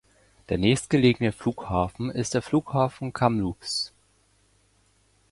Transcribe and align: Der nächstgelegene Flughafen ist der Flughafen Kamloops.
Der 0.49 0.57
nächstgelegene 0.57 1.31
Flughafen 1.31 2.09
ist 2.09 2.33
der 2.33 2.41
Flughafen 2.41 3.13
Kamloops. 3.13 3.93